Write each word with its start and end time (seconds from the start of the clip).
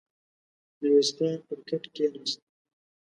ميرويس 0.79 1.09
خان 1.15 1.35
پر 1.45 1.57
کټ 1.67 1.83
کېناست. 1.93 2.39